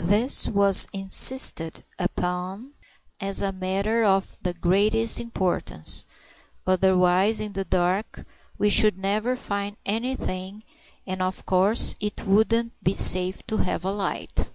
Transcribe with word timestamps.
This 0.00 0.48
was 0.48 0.88
insisted 0.94 1.84
upon 1.98 2.72
as 3.20 3.42
a 3.42 3.52
matter 3.52 4.02
of 4.02 4.38
the 4.40 4.54
greatest 4.54 5.20
importance; 5.20 6.06
otherwise, 6.66 7.38
in 7.42 7.52
the 7.52 7.66
dark, 7.66 8.24
we 8.56 8.70
should 8.70 8.96
never 8.96 9.36
find 9.36 9.76
anything, 9.84 10.62
and 11.06 11.20
of 11.20 11.44
course 11.44 11.96
it 12.00 12.24
wouldn't 12.26 12.82
be 12.82 12.94
safe 12.94 13.46
to 13.48 13.58
have 13.58 13.84
a 13.84 13.92
light. 13.92 14.52